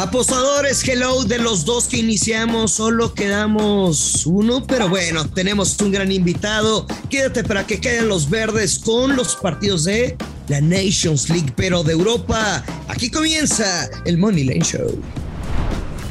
Apostadores, 0.00 0.82
hello, 0.88 1.24
de 1.24 1.36
los 1.38 1.66
dos 1.66 1.86
que 1.86 1.98
iniciamos, 1.98 2.72
solo 2.72 3.12
quedamos 3.12 4.24
uno, 4.24 4.66
pero 4.66 4.88
bueno, 4.88 5.28
tenemos 5.28 5.78
un 5.78 5.92
gran 5.92 6.10
invitado. 6.10 6.86
Quédate 7.10 7.44
para 7.44 7.66
que 7.66 7.80
caigan 7.80 8.08
los 8.08 8.30
verdes 8.30 8.78
con 8.78 9.14
los 9.14 9.36
partidos 9.36 9.84
de 9.84 10.16
la 10.48 10.62
Nations 10.62 11.28
League, 11.28 11.52
pero 11.54 11.82
de 11.82 11.92
Europa. 11.92 12.64
Aquí 12.88 13.10
comienza 13.10 13.90
el 14.06 14.16
Money 14.16 14.44
Lane 14.44 14.64
Show. 14.64 15.02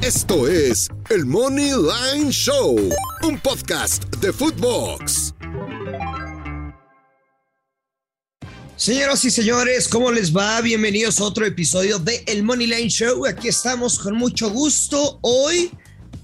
Esto 0.03 0.47
es 0.47 0.87
el 1.09 1.25
Money 1.25 1.71
Line 1.71 2.29
Show, 2.29 2.77
un 3.23 3.39
podcast 3.39 4.03
de 4.17 4.31
Footbox. 4.31 5.33
Señoras 8.79 9.25
y 9.25 9.29
señores, 9.29 9.89
¿cómo 9.89 10.09
les 10.09 10.33
va? 10.33 10.61
Bienvenidos 10.61 11.19
a 11.19 11.25
otro 11.25 11.45
episodio 11.45 11.99
de 11.99 12.23
El 12.27 12.43
Money 12.43 12.65
Line 12.65 12.89
Show. 12.89 13.25
Aquí 13.25 13.49
estamos 13.49 13.99
con 13.99 14.15
mucho 14.15 14.49
gusto. 14.51 15.19
Hoy, 15.21 15.69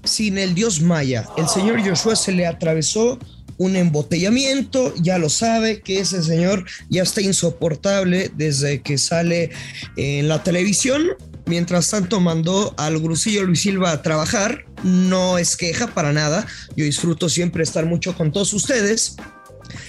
sin 0.04 0.38
el 0.38 0.54
dios 0.54 0.80
Maya, 0.80 1.28
el 1.36 1.50
señor 1.50 1.86
Joshua 1.86 2.16
se 2.16 2.32
le 2.32 2.46
atravesó 2.46 3.18
un 3.58 3.76
embotellamiento. 3.76 4.94
Ya 5.02 5.18
lo 5.18 5.28
sabe 5.28 5.82
que 5.82 6.00
ese 6.00 6.22
señor 6.22 6.64
ya 6.88 7.02
está 7.02 7.20
insoportable 7.20 8.30
desde 8.34 8.80
que 8.80 8.96
sale 8.96 9.50
en 9.98 10.26
la 10.26 10.42
televisión. 10.42 11.08
Mientras 11.44 11.90
tanto, 11.90 12.20
mandó 12.20 12.74
al 12.78 12.98
Grusillo 12.98 13.44
Luis 13.44 13.60
Silva 13.60 13.92
a 13.92 14.00
trabajar. 14.00 14.64
No 14.82 15.36
es 15.36 15.58
queja 15.58 15.88
para 15.88 16.14
nada. 16.14 16.46
Yo 16.74 16.86
disfruto 16.86 17.28
siempre 17.28 17.62
estar 17.62 17.84
mucho 17.84 18.16
con 18.16 18.32
todos 18.32 18.54
ustedes. 18.54 19.16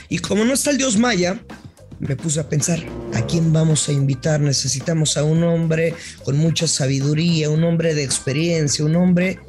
Y 0.10 0.20
como 0.20 0.44
no 0.44 0.54
está 0.54 0.72
el 0.72 0.78
dios 0.78 0.98
Maya, 0.98 1.40
me 2.00 2.16
puse 2.16 2.40
a 2.40 2.48
pensar, 2.48 2.80
¿a 3.14 3.26
quién 3.26 3.52
vamos 3.52 3.90
a 3.90 3.92
invitar? 3.92 4.40
Necesitamos 4.40 5.18
a 5.18 5.24
un 5.24 5.44
hombre 5.44 5.96
con 6.24 6.38
mucha 6.38 6.68
sabiduría, 6.68 7.50
un 7.50 7.64
hombre 7.64 7.96
de 7.96 8.04
experiencia, 8.04 8.86
un 8.86 8.96
hombre 8.96 9.40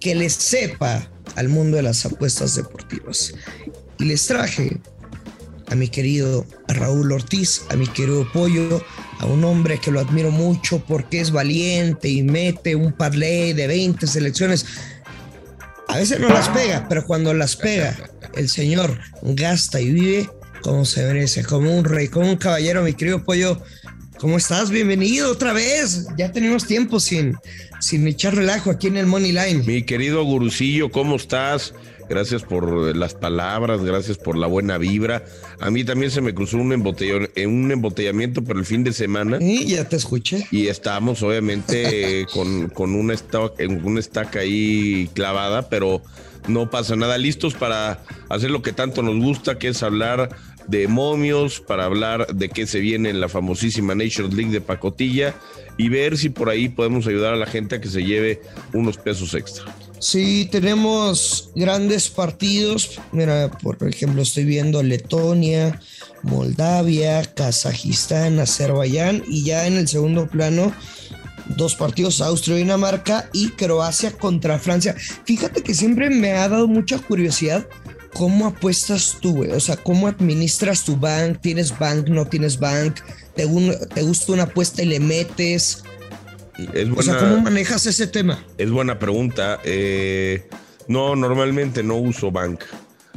que 0.00 0.14
le 0.14 0.30
sepa 0.30 1.08
al 1.36 1.48
mundo 1.48 1.76
de 1.76 1.82
las 1.82 2.04
apuestas 2.06 2.54
deportivas. 2.54 3.34
Y 3.98 4.04
les 4.04 4.26
traje 4.26 4.80
a 5.68 5.74
mi 5.74 5.88
querido 5.88 6.46
Raúl 6.68 7.12
Ortiz, 7.12 7.62
a 7.70 7.76
mi 7.76 7.86
querido 7.86 8.30
Pollo, 8.32 8.84
a 9.18 9.26
un 9.26 9.44
hombre 9.44 9.78
que 9.78 9.90
lo 9.90 10.00
admiro 10.00 10.30
mucho 10.30 10.84
porque 10.86 11.20
es 11.20 11.30
valiente 11.30 12.08
y 12.08 12.22
mete 12.22 12.76
un 12.76 12.92
parlay 12.92 13.52
de 13.54 13.66
20 13.66 14.06
selecciones. 14.06 14.66
A 15.88 15.96
veces 15.96 16.20
no 16.20 16.28
las 16.28 16.48
pega, 16.48 16.86
pero 16.88 17.06
cuando 17.06 17.34
las 17.34 17.56
pega, 17.56 17.96
el 18.34 18.48
señor 18.48 18.98
gasta 19.22 19.80
y 19.80 19.92
vive 19.92 20.30
como 20.62 20.84
se 20.84 21.04
merece, 21.04 21.44
como 21.44 21.76
un 21.76 21.84
rey, 21.84 22.08
como 22.08 22.30
un 22.30 22.36
caballero, 22.36 22.82
mi 22.82 22.94
querido 22.94 23.24
pollo. 23.24 23.60
¿Cómo 24.18 24.36
estás? 24.36 24.70
Bienvenido 24.70 25.32
otra 25.32 25.52
vez. 25.52 26.06
Ya 26.16 26.30
tenemos 26.30 26.66
tiempo 26.66 27.00
sin, 27.00 27.36
sin 27.80 28.06
echar 28.06 28.36
relajo 28.36 28.70
aquí 28.70 28.86
en 28.86 28.96
el 28.96 29.06
Money 29.06 29.32
Line. 29.32 29.64
Mi 29.66 29.82
querido 29.82 30.22
gurucillo, 30.24 30.90
¿cómo 30.90 31.16
estás? 31.16 31.74
Gracias 32.08 32.42
por 32.42 32.94
las 32.94 33.14
palabras, 33.14 33.82
gracias 33.82 34.18
por 34.18 34.36
la 34.36 34.46
buena 34.46 34.78
vibra. 34.78 35.24
A 35.58 35.70
mí 35.70 35.82
también 35.82 36.10
se 36.12 36.20
me 36.20 36.34
cruzó 36.34 36.58
un, 36.58 36.72
embotellón, 36.72 37.30
un 37.36 37.72
embotellamiento 37.72 38.44
por 38.44 38.58
el 38.58 38.64
fin 38.64 38.84
de 38.84 38.92
semana. 38.92 39.38
Y 39.40 39.66
ya 39.66 39.88
te 39.88 39.96
escuché. 39.96 40.46
Y 40.52 40.68
estábamos 40.68 41.22
obviamente 41.22 42.26
con, 42.32 42.68
con 42.68 42.94
una, 42.94 43.14
estaca, 43.14 43.64
una 43.82 43.98
estaca 43.98 44.40
ahí 44.40 45.10
clavada, 45.14 45.68
pero 45.68 46.02
no 46.48 46.70
pasa 46.70 46.96
nada. 46.96 47.18
Listos 47.18 47.54
para 47.54 48.02
hacer 48.28 48.50
lo 48.50 48.62
que 48.62 48.72
tanto 48.72 49.02
nos 49.02 49.16
gusta, 49.16 49.58
que 49.58 49.68
es 49.68 49.82
hablar 49.82 50.30
de 50.68 50.88
momios, 50.88 51.60
para 51.60 51.84
hablar 51.84 52.26
de 52.34 52.48
qué 52.48 52.66
se 52.66 52.80
viene 52.80 53.10
en 53.10 53.20
la 53.20 53.28
famosísima 53.28 53.94
Nations 53.94 54.34
League 54.34 54.52
de 54.52 54.60
Pacotilla 54.60 55.34
y 55.76 55.88
ver 55.88 56.18
si 56.18 56.28
por 56.28 56.48
ahí 56.48 56.68
podemos 56.68 57.06
ayudar 57.06 57.34
a 57.34 57.36
la 57.36 57.46
gente 57.46 57.76
a 57.76 57.80
que 57.80 57.88
se 57.88 58.04
lleve 58.04 58.40
unos 58.72 58.98
pesos 58.98 59.34
extra. 59.34 59.64
Sí, 59.98 60.48
tenemos 60.50 61.50
grandes 61.54 62.08
partidos. 62.08 63.00
Mira, 63.12 63.50
por 63.62 63.78
ejemplo, 63.88 64.22
estoy 64.22 64.44
viendo 64.44 64.82
Letonia, 64.82 65.80
Moldavia, 66.22 67.22
Kazajistán, 67.22 68.40
Azerbaiyán 68.40 69.22
y 69.28 69.44
ya 69.44 69.66
en 69.66 69.74
el 69.74 69.86
segundo 69.86 70.26
plano 70.26 70.72
dos 71.56 71.74
partidos 71.74 72.20
Austria, 72.20 72.56
Dinamarca 72.56 73.28
y 73.32 73.50
Croacia 73.50 74.12
contra 74.12 74.58
Francia. 74.58 74.94
Fíjate 75.24 75.62
que 75.62 75.74
siempre 75.74 76.10
me 76.10 76.32
ha 76.32 76.48
dado 76.48 76.68
mucha 76.68 76.98
curiosidad 76.98 77.66
¿cómo 78.14 78.46
apuestas 78.46 79.18
tú, 79.20 79.36
güey? 79.36 79.50
O 79.52 79.60
sea, 79.60 79.76
¿cómo 79.76 80.06
administras 80.08 80.84
tu 80.84 80.96
bank? 80.96 81.38
¿Tienes 81.40 81.78
bank? 81.78 82.08
¿No 82.08 82.26
tienes 82.26 82.58
bank? 82.58 83.00
¿Te, 83.34 83.46
te 83.94 84.02
gusta 84.02 84.32
una 84.32 84.44
apuesta 84.44 84.82
y 84.82 84.86
le 84.86 85.00
metes? 85.00 85.84
o 86.96 87.02
sea, 87.02 87.18
¿cómo 87.18 87.40
manejas 87.40 87.86
ese 87.86 88.06
tema? 88.06 88.44
Es 88.58 88.70
buena 88.70 88.98
pregunta. 88.98 89.58
Eh, 89.64 90.48
no, 90.88 91.16
normalmente 91.16 91.82
no 91.82 91.96
uso 91.96 92.30
bank. 92.30 92.62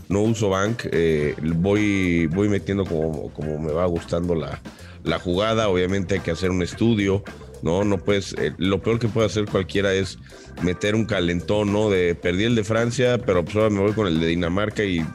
No 0.07 0.21
uso 0.21 0.49
bank. 0.49 0.83
Eh, 0.91 1.35
voy, 1.55 2.27
voy 2.27 2.49
metiendo 2.49 2.85
como, 2.85 3.31
como 3.33 3.59
me 3.59 3.71
va 3.71 3.85
gustando 3.85 4.35
la, 4.35 4.61
la 5.03 5.19
jugada. 5.19 5.67
Obviamente 5.67 6.15
hay 6.15 6.21
que 6.21 6.31
hacer 6.31 6.51
un 6.51 6.63
estudio. 6.63 7.23
No, 7.65 7.83
no 7.83 7.97
puedes. 7.97 8.33
Eh, 8.33 8.53
lo 8.59 8.79
peor 8.79 8.99
que 8.99 9.07
puede 9.07 9.25
hacer 9.25 9.45
cualquiera 9.45 9.91
es 9.91 10.19
meter 10.61 10.93
un 10.93 11.05
calentón, 11.05 11.73
¿no? 11.73 11.89
De 11.89 12.13
perdí 12.13 12.43
el 12.43 12.53
de 12.53 12.63
Francia, 12.63 13.17
pero 13.17 13.43
pues 13.43 13.55
ahora 13.55 13.71
me 13.71 13.79
voy 13.79 13.93
con 13.93 14.05
el 14.05 14.19
de 14.19 14.27
Dinamarca 14.27 14.83
y. 14.83 14.99
Eh, 14.99 15.05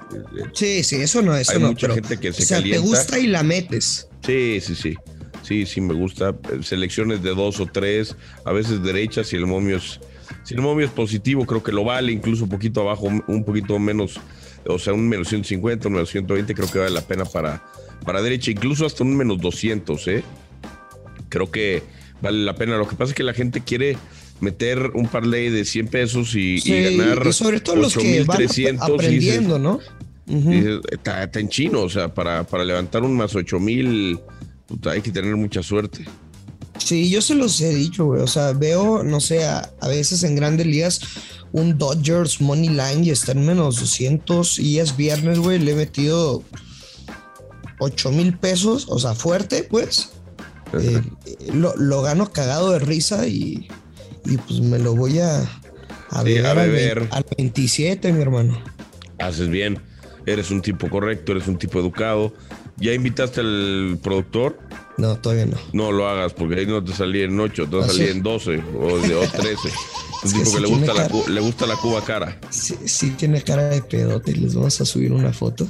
sí, 0.52 0.82
sí, 0.82 0.96
eso 0.96 1.22
no, 1.22 1.36
eso 1.36 1.52
hay 1.52 1.60
no. 1.60 1.68
mucha 1.68 1.88
gente 1.94 2.18
que 2.18 2.32
se 2.32 2.42
o 2.42 2.46
sea, 2.46 2.56
calienta. 2.56 2.82
te 2.82 2.88
gusta 2.88 3.18
y 3.20 3.28
la 3.28 3.44
metes. 3.44 4.08
Sí, 4.26 4.58
sí, 4.60 4.74
sí. 4.74 4.96
Sí, 5.44 5.64
sí, 5.64 5.80
me 5.80 5.94
gusta. 5.94 6.34
Selecciones 6.60 7.22
de 7.22 7.36
dos 7.36 7.60
o 7.60 7.66
tres, 7.66 8.16
a 8.44 8.50
veces 8.50 8.82
derechas, 8.82 9.28
si 9.28 9.36
el 9.36 9.46
momio 9.46 9.76
es. 9.76 10.00
Si 10.42 10.54
el 10.54 10.60
momio 10.60 10.86
es 10.86 10.92
positivo, 10.92 11.46
creo 11.46 11.62
que 11.62 11.70
lo 11.70 11.84
vale, 11.84 12.10
incluso 12.10 12.44
un 12.44 12.50
poquito 12.50 12.80
abajo, 12.80 13.06
un 13.28 13.44
poquito 13.44 13.78
menos, 13.78 14.20
o 14.66 14.78
sea, 14.78 14.92
un 14.92 15.08
menos 15.08 15.28
150, 15.28 15.86
un 15.86 15.94
menos 15.94 16.10
120, 16.10 16.52
creo 16.52 16.68
que 16.68 16.78
vale 16.80 16.90
la 16.90 17.02
pena 17.02 17.24
para, 17.24 17.62
para 18.04 18.20
derecha, 18.22 18.50
incluso 18.50 18.86
hasta 18.86 19.04
un 19.04 19.16
menos 19.16 19.40
200, 19.40 20.08
¿eh? 20.08 20.24
Creo 21.28 21.50
que 21.50 21.82
vale 22.20 22.44
la 22.44 22.54
pena. 22.54 22.76
Lo 22.76 22.88
que 22.88 22.96
pasa 22.96 23.10
es 23.10 23.16
que 23.16 23.22
la 23.22 23.34
gente 23.34 23.62
quiere 23.62 23.96
meter 24.40 24.92
un 24.94 25.08
parlay 25.08 25.50
de 25.50 25.64
100 25.64 25.88
pesos 25.88 26.34
y, 26.34 26.60
ganar 26.60 27.26
y 27.26 27.32
sobre 27.32 27.60
todo 27.60 27.76
los 27.76 27.96
que 27.96 28.24
van 28.24 28.42
aprendiendo, 28.80 29.58
¿no? 29.58 29.80
está, 30.90 31.28
en 31.34 31.48
chino, 31.48 31.80
o 31.80 31.88
sea, 31.88 32.14
para, 32.14 32.44
para 32.44 32.64
levantar 32.64 33.02
un 33.02 33.16
más 33.16 33.34
8 33.34 33.58
mil 33.58 34.20
hay 34.84 35.02
que 35.02 35.10
tener 35.10 35.36
mucha 35.36 35.62
suerte. 35.62 36.04
Sí, 36.78 37.10
yo 37.10 37.20
se 37.20 37.34
los 37.34 37.60
he 37.60 37.74
dicho, 37.74 38.06
güey. 38.06 38.22
O 38.22 38.26
sea, 38.26 38.52
veo, 38.52 39.02
no 39.02 39.20
sé, 39.20 39.44
a, 39.44 39.70
veces 39.86 40.22
en 40.22 40.34
grandes 40.34 40.66
ligas 40.66 41.00
un 41.52 41.76
Dodgers 41.76 42.40
Money 42.40 42.68
Line 42.68 43.04
y 43.04 43.10
está 43.10 43.32
en 43.32 43.44
menos 43.44 43.80
200 43.80 44.58
y 44.58 44.78
es 44.78 44.96
viernes, 44.96 45.38
güey. 45.38 45.58
Le 45.58 45.72
he 45.72 45.74
metido 45.74 46.42
8 47.80 48.12
mil 48.12 48.38
pesos, 48.38 48.86
o 48.88 48.98
sea, 48.98 49.14
fuerte, 49.14 49.64
pues. 49.64 50.10
Eh, 50.74 51.02
lo, 51.52 52.02
gano 52.02 52.30
cagado 52.30 52.72
de 52.72 52.78
risa 52.78 53.26
y, 53.26 53.68
pues 54.22 54.60
me 54.60 54.78
lo 54.78 54.94
voy 54.94 55.18
a, 55.18 55.40
a, 56.10 56.22
beber, 56.22 57.08
Al, 57.10 57.24
27, 57.36 58.12
mi 58.12 58.22
hermano. 58.22 58.62
Haces 59.18 59.48
bien, 59.48 59.80
eres 60.26 60.50
un 60.50 60.62
tipo 60.62 60.88
correcto, 60.88 61.32
eres 61.32 61.48
un 61.48 61.58
tipo 61.58 61.78
educado. 61.80 62.32
¿Ya 62.76 62.94
invitaste 62.94 63.40
al 63.40 63.98
productor? 64.02 64.58
No, 64.96 65.16
todavía 65.16 65.46
no. 65.46 65.58
No 65.72 65.92
lo 65.92 66.08
hagas 66.08 66.32
porque 66.32 66.60
ahí 66.60 66.66
no 66.66 66.82
te 66.82 66.92
salí 66.92 67.22
en 67.22 67.38
8, 67.38 67.68
te 67.68 67.76
va 67.76 67.84
a 67.84 67.88
salir 67.88 68.08
en 68.08 68.22
12 68.22 68.62
o, 68.78 68.98
13. 69.00 69.68
un 70.24 70.32
tipo 70.32 70.52
que, 70.52 70.60
le, 70.60 70.68
gusta 70.68 70.94
la, 70.94 71.10
le 71.28 71.40
gusta 71.40 71.66
la 71.66 71.76
cuba 71.76 72.02
cara. 72.04 72.38
Sí, 72.50 72.76
sí, 72.86 73.10
tiene 73.10 73.42
cara 73.42 73.68
de 73.68 73.82
pedote. 73.82 74.34
Les 74.34 74.54
vamos 74.54 74.80
a 74.80 74.84
subir 74.84 75.12
una 75.12 75.32
foto 75.32 75.68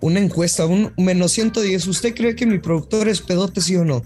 una 0.00 0.20
encuesta, 0.20 0.66
un 0.66 0.92
menos 0.96 1.32
110. 1.32 1.86
¿Usted 1.86 2.14
cree 2.14 2.34
que 2.34 2.46
mi 2.46 2.58
productor 2.58 3.08
es 3.08 3.20
pedote, 3.20 3.60
sí 3.60 3.76
o 3.76 3.84
no? 3.84 4.02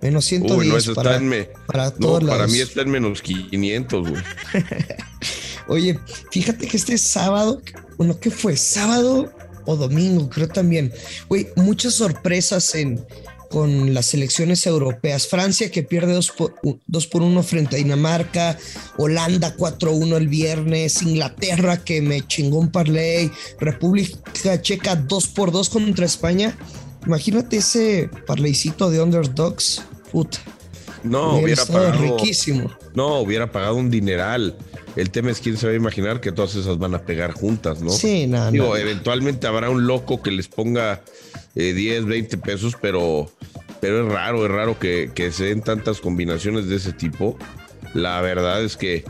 Menos 0.00 0.24
110 0.26 0.90
para, 0.90 1.20
para 1.66 1.90
todos 1.90 2.22
Para 2.24 2.46
mí 2.46 2.60
está 2.60 2.82
en 2.82 2.90
menos 2.90 3.20
500, 3.20 4.08
güey. 4.08 4.22
Oye, 5.68 5.98
fíjate 6.30 6.66
que 6.66 6.76
este 6.76 6.96
sábado, 6.96 7.60
bueno, 7.96 8.18
¿qué 8.18 8.30
fue? 8.30 8.56
¿Sábado 8.56 9.32
o 9.66 9.76
domingo? 9.76 10.30
Creo 10.30 10.48
también. 10.48 10.92
Güey, 11.28 11.48
muchas 11.56 11.94
sorpresas 11.94 12.74
en, 12.74 13.04
con 13.50 13.94
las 13.94 14.06
selecciones 14.06 14.66
europeas. 14.66 15.26
Francia 15.26 15.70
que 15.70 15.82
pierde 15.82 16.12
2 16.14 16.32
por, 16.32 17.22
1 17.22 17.42
frente 17.42 17.76
a 17.76 17.78
Dinamarca, 17.78 18.58
Holanda 18.96 19.56
4-1 19.56 20.16
el 20.16 20.28
viernes, 20.28 21.02
Inglaterra 21.02 21.82
que 21.84 22.02
me 22.02 22.26
chingó 22.26 22.58
un 22.58 22.70
parlay, 22.70 23.30
República 23.58 24.60
Checa 24.60 24.96
2 24.96 25.28
por 25.28 25.52
2 25.52 25.68
contra 25.68 26.06
España. 26.06 26.56
Imagínate 27.06 27.58
ese 27.58 28.10
parleycito 28.26 28.90
de 28.90 29.02
underdogs. 29.02 29.82
Puta. 30.12 30.38
No, 31.02 31.38
hubiera, 31.38 31.64
pagado. 31.64 32.00
Riquísimo. 32.00 32.70
No, 32.94 33.20
hubiera 33.20 33.50
pagado 33.50 33.76
un 33.76 33.90
dineral. 33.90 34.56
El 34.96 35.10
tema 35.10 35.30
es 35.30 35.40
quién 35.40 35.56
se 35.56 35.66
va 35.66 35.72
a 35.72 35.76
imaginar 35.76 36.20
que 36.20 36.32
todas 36.32 36.56
esas 36.56 36.78
van 36.78 36.94
a 36.94 37.02
pegar 37.02 37.32
juntas, 37.32 37.80
¿no? 37.80 37.90
Sí, 37.90 38.26
nada. 38.26 38.50
Digo, 38.50 38.76
eventualmente 38.76 39.46
habrá 39.46 39.70
un 39.70 39.86
loco 39.86 40.22
que 40.22 40.32
les 40.32 40.48
ponga 40.48 41.02
10, 41.58 42.02
eh, 42.02 42.04
20 42.06 42.38
pesos, 42.38 42.76
pero, 42.80 43.30
pero 43.80 44.06
es 44.06 44.12
raro, 44.12 44.46
es 44.46 44.50
raro 44.50 44.78
que, 44.78 45.10
se 45.32 45.44
den 45.44 45.62
tantas 45.62 46.00
combinaciones 46.00 46.68
de 46.68 46.76
ese 46.76 46.92
tipo. 46.92 47.36
La 47.94 48.20
verdad 48.20 48.62
es 48.62 48.76
que, 48.76 49.04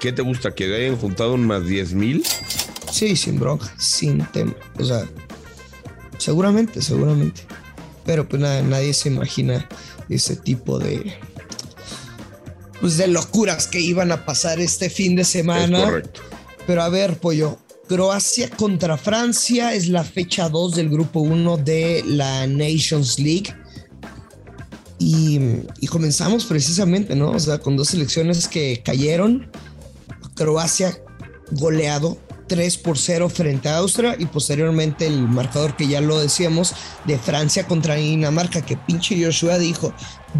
¿qué 0.00 0.12
te 0.12 0.22
gusta? 0.22 0.54
¿Que 0.54 0.74
hayan 0.74 0.96
juntado 0.96 1.34
un 1.34 1.46
más 1.46 1.66
10 1.66 1.92
mil? 1.94 2.24
Sí, 2.90 3.14
sin 3.16 3.38
bronca, 3.38 3.72
sin 3.78 4.24
tema. 4.26 4.54
O 4.78 4.84
sea, 4.84 5.06
seguramente, 6.18 6.80
seguramente. 6.80 7.42
Pero 8.06 8.26
pues 8.28 8.40
nada, 8.40 8.62
nadie 8.62 8.94
se 8.94 9.08
imagina 9.08 9.68
ese 10.08 10.36
tipo 10.36 10.78
de. 10.78 11.14
Pues 12.80 12.96
de 12.96 13.08
locuras 13.08 13.66
que 13.66 13.80
iban 13.80 14.12
a 14.12 14.24
pasar 14.24 14.60
este 14.60 14.88
fin 14.88 15.16
de 15.16 15.24
semana. 15.24 15.84
correcto. 15.84 16.20
Pero 16.66 16.82
a 16.82 16.88
ver, 16.88 17.18
pollo. 17.18 17.58
Croacia 17.88 18.50
contra 18.50 18.96
Francia 18.96 19.72
es 19.72 19.88
la 19.88 20.02
fecha 20.02 20.48
2 20.48 20.74
del 20.74 20.88
grupo 20.88 21.20
1 21.20 21.56
de 21.58 22.02
la 22.04 22.46
Nations 22.46 23.18
League. 23.18 23.54
Y, 24.98 25.38
comenzamos 25.88 26.46
precisamente, 26.46 27.14
¿no? 27.14 27.30
O 27.30 27.38
sea, 27.38 27.58
con 27.58 27.76
dos 27.76 27.88
selecciones 27.88 28.48
que 28.48 28.82
cayeron. 28.84 29.50
Croacia 30.34 30.98
goleado 31.52 32.18
3 32.48 32.76
por 32.78 32.98
0 32.98 33.28
frente 33.28 33.68
a 33.68 33.78
Austria 33.78 34.16
y 34.18 34.26
posteriormente 34.26 35.06
el 35.06 35.22
marcador 35.22 35.76
que 35.76 35.86
ya 35.86 36.00
lo 36.00 36.18
decíamos 36.18 36.74
de 37.04 37.18
Francia 37.18 37.66
contra 37.66 37.94
Dinamarca, 37.94 38.62
que 38.62 38.76
pinche 38.76 39.22
Joshua 39.22 39.58
dijo, 39.58 39.92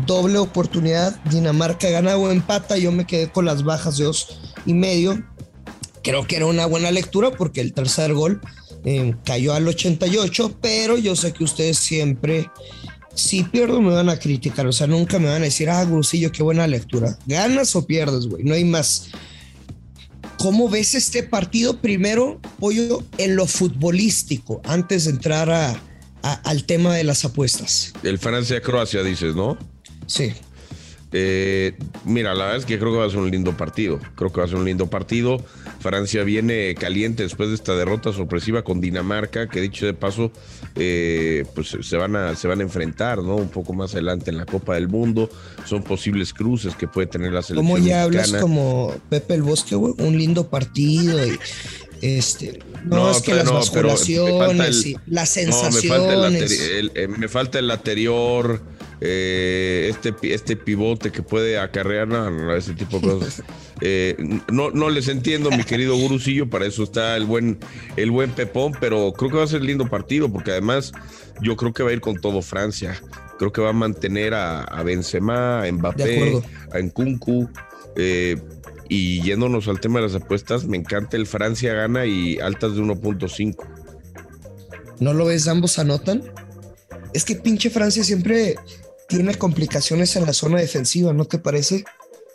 doble 0.06 0.38
oportunidad, 0.38 1.18
Dinamarca 1.30 1.88
gana 1.90 2.16
o 2.16 2.30
empata, 2.30 2.76
yo 2.76 2.92
me 2.92 3.06
quedé 3.06 3.30
con 3.30 3.44
las 3.44 3.62
bajas 3.62 3.98
de 3.98 4.04
dos 4.04 4.38
y 4.66 4.74
medio. 4.74 5.24
Creo 6.06 6.24
que 6.24 6.36
era 6.36 6.46
una 6.46 6.66
buena 6.66 6.92
lectura 6.92 7.32
porque 7.32 7.60
el 7.60 7.72
tercer 7.72 8.14
gol 8.14 8.40
eh, 8.84 9.16
cayó 9.24 9.54
al 9.54 9.66
88, 9.66 10.58
pero 10.62 10.96
yo 10.96 11.16
sé 11.16 11.32
que 11.32 11.42
ustedes 11.42 11.78
siempre 11.78 12.48
si 13.16 13.42
pierdo 13.42 13.82
me 13.82 13.92
van 13.92 14.08
a 14.08 14.16
criticar, 14.16 14.68
o 14.68 14.72
sea, 14.72 14.86
nunca 14.86 15.18
me 15.18 15.26
van 15.26 15.42
a 15.42 15.46
decir, 15.46 15.68
ah, 15.68 15.84
Grusillo, 15.84 16.30
qué 16.30 16.44
buena 16.44 16.68
lectura. 16.68 17.18
Ganas 17.26 17.74
o 17.74 17.84
pierdes, 17.84 18.28
güey, 18.28 18.44
no 18.44 18.54
hay 18.54 18.62
más. 18.62 19.08
¿Cómo 20.38 20.68
ves 20.68 20.94
este 20.94 21.24
partido? 21.24 21.80
Primero, 21.80 22.40
Pollo, 22.60 23.02
en 23.18 23.34
lo 23.34 23.48
futbolístico, 23.48 24.60
antes 24.62 25.06
de 25.06 25.10
entrar 25.10 25.50
a, 25.50 25.70
a, 26.22 26.34
al 26.44 26.62
tema 26.66 26.94
de 26.94 27.02
las 27.02 27.24
apuestas. 27.24 27.92
El 28.04 28.20
Francia-Croacia, 28.20 29.02
dices, 29.02 29.34
¿no? 29.34 29.58
Sí. 30.06 30.34
Eh, 31.12 31.76
mira, 32.04 32.34
la 32.34 32.44
verdad 32.44 32.58
es 32.58 32.66
que 32.66 32.78
creo 32.78 32.92
que 32.92 32.98
va 32.98 33.06
a 33.06 33.10
ser 33.10 33.20
un 33.20 33.30
lindo 33.30 33.56
partido. 33.56 34.00
Creo 34.16 34.32
que 34.32 34.40
va 34.40 34.46
a 34.46 34.48
ser 34.48 34.56
un 34.56 34.64
lindo 34.64 34.88
partido. 34.88 35.38
Francia 35.80 36.24
viene 36.24 36.74
caliente 36.74 37.22
después 37.22 37.48
de 37.48 37.54
esta 37.54 37.76
derrota 37.76 38.12
sorpresiva 38.12 38.62
con 38.62 38.80
Dinamarca, 38.80 39.48
que 39.48 39.60
dicho 39.60 39.86
de 39.86 39.94
paso, 39.94 40.32
eh, 40.74 41.44
pues 41.54 41.76
se 41.80 41.96
van, 41.96 42.16
a, 42.16 42.34
se 42.34 42.48
van 42.48 42.60
a 42.60 42.62
enfrentar, 42.62 43.22
¿no? 43.22 43.36
Un 43.36 43.48
poco 43.48 43.72
más 43.72 43.92
adelante 43.92 44.30
en 44.30 44.38
la 44.38 44.46
Copa 44.46 44.74
del 44.74 44.88
Mundo. 44.88 45.30
Son 45.64 45.82
posibles 45.82 46.34
cruces 46.34 46.74
que 46.74 46.88
puede 46.88 47.06
tener 47.06 47.32
la 47.32 47.42
selección. 47.42 47.64
Como 47.64 47.78
ya 47.78 48.06
mexicana. 48.06 48.24
hablas 48.24 48.42
como 48.42 48.94
Pepe 49.08 49.34
el 49.34 49.42
Bosque, 49.42 49.76
güey, 49.76 49.94
un 49.98 50.18
lindo 50.18 50.48
partido 50.48 51.24
y 51.24 51.38
este, 52.02 52.58
no, 52.84 52.96
no 52.96 53.10
es 53.10 53.22
que 53.22 53.34
las 53.34 53.46
no, 53.46 53.60
el, 53.60 54.86
y 54.86 54.96
las 55.06 55.30
sensaciones. 55.30 55.84
No, 55.84 55.98
me, 55.98 56.08
falta 56.08 56.26
el, 56.26 56.92
el, 56.94 57.08
me 57.08 57.28
falta 57.28 57.58
el 57.58 57.70
anterior 57.70 58.60
eh, 59.00 59.88
este, 59.90 60.14
este 60.34 60.56
pivote 60.56 61.12
que 61.12 61.22
puede 61.22 61.58
acarrear 61.58 62.08
no, 62.08 62.54
ese 62.54 62.74
tipo 62.74 62.98
de 62.98 63.08
cosas. 63.08 63.42
Eh, 63.82 64.16
no, 64.50 64.70
no 64.70 64.88
les 64.88 65.06
entiendo, 65.08 65.50
mi 65.50 65.62
querido 65.62 65.94
Gurusillo, 65.96 66.48
para 66.48 66.64
eso 66.64 66.82
está 66.82 67.14
el 67.14 67.26
buen, 67.26 67.58
el 67.98 68.10
buen 68.10 68.30
Pepón, 68.30 68.72
pero 68.80 69.12
creo 69.12 69.30
que 69.30 69.36
va 69.36 69.44
a 69.44 69.46
ser 69.46 69.62
lindo 69.62 69.86
partido, 69.86 70.32
porque 70.32 70.52
además 70.52 70.92
yo 71.42 71.56
creo 71.56 71.74
que 71.74 71.82
va 71.82 71.90
a 71.90 71.92
ir 71.92 72.00
con 72.00 72.18
todo 72.18 72.40
Francia. 72.40 72.98
Creo 73.38 73.52
que 73.52 73.60
va 73.60 73.68
a 73.68 73.74
mantener 73.74 74.32
a, 74.32 74.62
a 74.62 74.82
Benzema, 74.82 75.62
a 75.62 75.70
Mbappé, 75.70 76.42
a 76.72 76.78
Nkunku. 76.78 77.50
Eh, 77.96 78.40
y 78.88 79.20
yéndonos 79.22 79.68
al 79.68 79.80
tema 79.80 80.00
de 80.00 80.06
las 80.06 80.14
apuestas, 80.14 80.64
me 80.64 80.76
encanta 80.76 81.18
el 81.18 81.26
Francia 81.26 81.74
gana 81.74 82.06
y 82.06 82.38
altas 82.38 82.76
de 82.76 82.82
1.5. 82.82 83.66
¿No 85.00 85.12
lo 85.12 85.26
ves? 85.26 85.48
¿Ambos 85.48 85.78
anotan? 85.78 86.22
Es 87.12 87.24
que 87.24 87.36
pinche 87.36 87.68
Francia 87.70 88.04
siempre 88.04 88.56
tiene 89.08 89.34
complicaciones 89.34 90.16
en 90.16 90.26
la 90.26 90.32
zona 90.32 90.58
defensiva, 90.58 91.12
¿no 91.12 91.24
te 91.24 91.38
parece? 91.38 91.84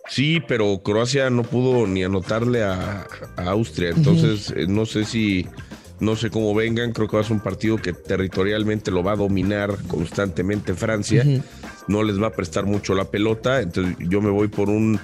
Sí, 0.10 0.42
pero 0.48 0.82
Croacia 0.84 1.30
no 1.30 1.44
pudo 1.44 1.88
ni 1.88 2.04
anotarle 2.04 2.64
a, 2.64 3.08
a 3.38 3.44
Austria, 3.50 3.90
entonces 3.90 4.50
uh 4.50 4.54
-huh. 4.54 4.68
no 4.68 4.86
sé 4.86 5.06
si, 5.06 5.48
no 6.00 6.16
sé 6.16 6.30
cómo 6.30 6.54
vengan, 6.54 6.92
creo 6.92 7.08
que 7.08 7.16
va 7.18 7.22
a 7.22 7.26
ser 7.26 7.34
un 7.34 7.40
partido 7.44 7.78
que 7.78 7.94
territorialmente 7.94 8.92
lo 8.92 9.04
va 9.04 9.14
a 9.14 9.16
dominar 9.16 9.78
constantemente 9.88 10.74
Francia, 10.74 11.24
uh 11.26 11.30
-huh. 11.30 11.44
no 11.88 12.04
les 12.04 12.22
va 12.22 12.28
a 12.28 12.32
prestar 12.32 12.66
mucho 12.66 12.94
la 12.94 13.06
pelota, 13.06 13.62
entonces 13.62 13.96
yo 14.00 14.22
me 14.22 14.32
voy 14.32 14.48
por 14.48 14.70
un, 14.70 15.00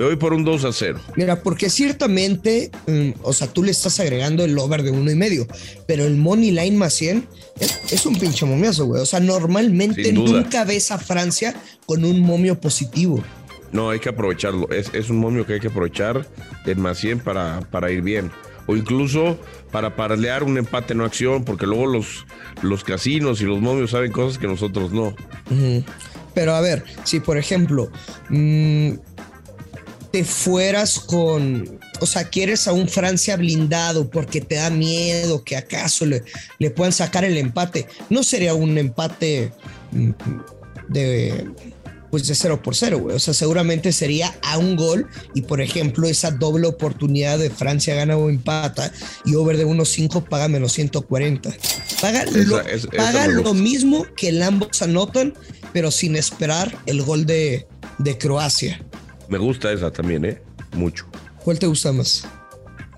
me 0.00 0.06
voy 0.06 0.16
por 0.16 0.32
un 0.32 0.44
2 0.44 0.64
a 0.64 0.72
0. 0.72 0.98
Mira, 1.14 1.42
porque 1.42 1.68
ciertamente, 1.68 2.70
um, 2.86 3.12
o 3.20 3.34
sea, 3.34 3.48
tú 3.48 3.62
le 3.62 3.70
estás 3.70 4.00
agregando 4.00 4.46
el 4.46 4.58
over 4.58 4.82
de 4.82 4.90
uno 4.90 5.10
y 5.10 5.14
medio, 5.14 5.46
pero 5.86 6.06
el 6.06 6.16
money 6.16 6.52
line 6.52 6.74
más 6.78 6.94
100 6.94 7.28
es, 7.60 7.92
es 7.92 8.06
un 8.06 8.18
pinche 8.18 8.46
momiazo, 8.46 8.86
güey. 8.86 9.02
O 9.02 9.04
sea, 9.04 9.20
normalmente 9.20 10.10
nunca 10.14 10.64
ves 10.64 10.90
a 10.90 10.96
Francia 10.96 11.54
con 11.84 12.06
un 12.06 12.18
momio 12.20 12.58
positivo. 12.58 13.22
No, 13.72 13.90
hay 13.90 14.00
que 14.00 14.08
aprovecharlo. 14.08 14.70
Es, 14.70 14.88
es, 14.94 15.10
un 15.10 15.18
momio 15.18 15.44
que 15.44 15.52
hay 15.52 15.60
que 15.60 15.68
aprovechar 15.68 16.26
en 16.64 16.80
más 16.80 16.96
100 16.96 17.20
para, 17.20 17.60
para 17.70 17.90
ir 17.90 18.00
bien. 18.00 18.30
O 18.66 18.76
incluso 18.76 19.38
para 19.70 19.96
paralear 19.96 20.44
un 20.44 20.56
empate 20.56 20.94
no 20.94 21.04
acción, 21.04 21.44
porque 21.44 21.66
luego 21.66 21.86
los, 21.86 22.24
los 22.62 22.84
casinos 22.84 23.42
y 23.42 23.44
los 23.44 23.60
momios 23.60 23.90
saben 23.90 24.12
cosas 24.12 24.38
que 24.38 24.46
nosotros 24.46 24.92
no. 24.92 25.08
Uh 25.08 25.14
-huh. 25.50 25.84
Pero 26.34 26.54
a 26.54 26.60
ver, 26.60 26.84
si 27.04 27.20
por 27.20 27.36
ejemplo 27.38 27.90
mmm, 28.28 28.92
te 30.12 30.24
fueras 30.24 30.98
con, 30.98 31.78
o 32.00 32.06
sea, 32.06 32.28
quieres 32.28 32.66
a 32.66 32.72
un 32.72 32.88
Francia 32.88 33.36
blindado 33.36 34.10
porque 34.10 34.40
te 34.40 34.56
da 34.56 34.70
miedo 34.70 35.44
que 35.44 35.56
acaso 35.56 36.04
le, 36.06 36.24
le 36.58 36.70
puedan 36.70 36.92
sacar 36.92 37.24
el 37.24 37.36
empate, 37.36 37.86
no 38.08 38.22
sería 38.22 38.54
un 38.54 38.76
empate 38.76 39.52
mm, 39.92 40.10
de 40.88 41.46
pues 42.10 42.26
de 42.26 42.34
0 42.34 42.60
por 42.62 42.74
0, 42.74 42.98
güey. 42.98 43.16
O 43.16 43.18
sea, 43.18 43.32
seguramente 43.34 43.92
sería 43.92 44.34
a 44.42 44.58
un 44.58 44.76
gol 44.76 45.06
y, 45.34 45.42
por 45.42 45.60
ejemplo, 45.60 46.08
esa 46.08 46.30
doble 46.32 46.66
oportunidad 46.66 47.38
de 47.38 47.50
Francia 47.50 47.94
gana 47.94 48.16
o 48.16 48.28
empata 48.28 48.92
y 49.24 49.36
over 49.36 49.56
de 49.56 49.66
1.5 49.66 50.28
paga 50.28 50.48
menos 50.48 50.72
140. 50.72 51.50
Paga, 52.00 52.22
esa, 52.22 52.38
lo, 52.38 52.60
es, 52.60 52.86
paga 52.86 53.28
lo 53.28 53.54
mismo 53.54 54.06
que 54.16 54.30
el 54.30 54.42
ambos 54.42 54.82
anotan, 54.82 55.34
pero 55.72 55.90
sin 55.90 56.16
esperar 56.16 56.76
el 56.86 57.02
gol 57.02 57.26
de, 57.26 57.66
de 57.98 58.18
Croacia. 58.18 58.84
Me 59.30 59.38
gusta 59.38 59.72
esa 59.72 59.90
también, 59.92 60.24
¿eh? 60.24 60.42
Mucho. 60.72 61.06
¿Cuál 61.42 61.58
te 61.58 61.66
gusta 61.66 61.92
más? 61.92 62.26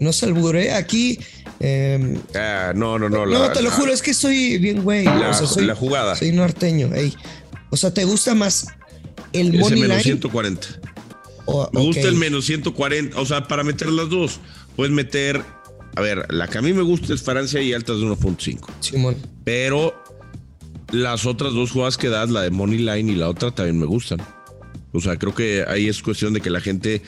No 0.00 0.12
se 0.12 0.26
alburé. 0.26 0.72
Aquí. 0.72 1.18
Eh, 1.60 2.18
ah, 2.34 2.72
no, 2.74 2.98
no, 2.98 3.08
no. 3.08 3.26
No, 3.26 3.38
la, 3.38 3.52
te 3.52 3.62
lo 3.62 3.70
juro, 3.70 3.92
es 3.92 4.02
que 4.02 4.10
estoy 4.10 4.58
bien, 4.58 4.82
güey. 4.82 5.04
La, 5.04 5.30
o 5.30 5.34
sea, 5.34 5.46
soy, 5.46 5.66
la 5.66 5.76
jugada. 5.76 6.16
Soy 6.16 6.32
norteño, 6.32 6.92
ey. 6.94 7.14
O 7.70 7.76
sea, 7.76 7.94
¿te 7.94 8.04
gusta 8.04 8.34
más 8.34 8.66
el 9.32 9.52
money 9.52 9.82
menos 9.82 9.98
line? 9.98 10.02
140. 10.02 10.66
Oh, 11.44 11.68
me 11.72 11.80
okay. 11.80 11.86
gusta 11.86 12.08
el 12.08 12.16
menos 12.16 12.46
140. 12.46 13.20
O 13.20 13.26
sea, 13.26 13.46
para 13.46 13.62
meter 13.62 13.88
las 13.90 14.08
dos, 14.08 14.40
puedes 14.74 14.92
meter. 14.92 15.42
A 15.94 16.00
ver, 16.00 16.26
la 16.32 16.48
que 16.48 16.58
a 16.58 16.62
mí 16.62 16.72
me 16.72 16.82
gusta 16.82 17.12
es 17.12 17.22
Francia 17.22 17.60
y 17.60 17.74
altas 17.74 17.98
de 17.98 18.06
1.5. 18.06 18.66
Simón. 18.80 19.16
Pero 19.44 20.02
las 20.90 21.26
otras 21.26 21.52
dos 21.52 21.72
jugadas 21.72 21.98
que 21.98 22.08
das, 22.08 22.30
la 22.30 22.40
de 22.40 22.50
Money 22.50 22.78
Line 22.78 23.12
y 23.12 23.14
la 23.14 23.28
otra, 23.28 23.50
también 23.50 23.78
me 23.78 23.86
gustan. 23.86 24.18
O 24.92 25.00
sea, 25.00 25.16
creo 25.16 25.34
que 25.34 25.64
ahí 25.66 25.88
es 25.88 26.02
cuestión 26.02 26.32
de 26.34 26.40
que 26.40 26.50
la 26.50 26.60
gente 26.60 27.02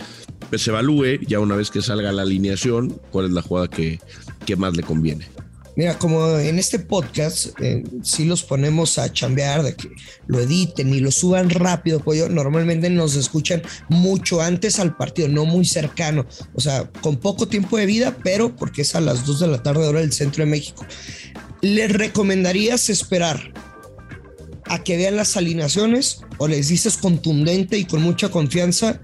pues, 0.50 0.62
se 0.62 0.71
evalúe 0.71 1.21
ya 1.26 1.41
una 1.41 1.57
vez 1.57 1.71
que 1.71 1.83
salga 1.83 2.12
la 2.12 2.23
alineación, 2.23 3.00
cuál 3.11 3.26
es 3.26 3.33
la 3.33 3.43
jugada 3.43 3.69
que, 3.69 4.00
que 4.47 4.57
más 4.57 4.76
le 4.76 4.83
conviene. 4.83 5.26
Mira, 5.76 5.99
como 5.99 6.38
en 6.38 6.59
este 6.61 6.79
podcast, 6.79 7.49
eh, 7.61 7.83
si 8.03 8.25
los 8.25 8.45
ponemos 8.45 8.97
a 8.97 9.12
chambear, 9.12 9.64
de 9.64 9.75
que 9.75 9.91
lo 10.29 10.38
editen 10.38 10.95
y 10.95 11.00
lo 11.00 11.11
suban 11.11 11.50
rápido, 11.50 11.99
pues 11.99 12.31
normalmente 12.31 12.88
nos 12.91 13.17
escuchan 13.17 13.61
mucho 13.88 14.41
antes 14.41 14.79
al 14.79 14.97
partido, 14.97 15.26
no 15.26 15.45
muy 15.45 15.64
cercano, 15.64 16.26
o 16.55 16.61
sea, 16.61 16.88
con 17.00 17.17
poco 17.17 17.49
tiempo 17.49 17.76
de 17.76 17.87
vida, 17.87 18.17
pero 18.23 18.55
porque 18.55 18.83
es 18.83 18.95
a 18.95 19.00
las 19.00 19.26
2 19.26 19.41
de 19.41 19.47
la 19.49 19.62
tarde 19.64 19.88
hora 19.88 20.00
del 20.00 20.12
centro 20.12 20.45
de 20.45 20.50
México. 20.50 20.87
¿Les 21.61 21.91
recomendarías 21.91 22.88
esperar 22.88 23.53
a 24.66 24.83
que 24.83 24.97
vean 24.97 25.16
las 25.16 25.37
alineaciones 25.37 26.23
o 26.38 26.49
les 26.49 26.68
dices 26.68 26.97
contundente 26.97 27.78
y 27.78 27.85
con 27.85 28.02
mucha 28.02 28.30
confianza, 28.30 29.00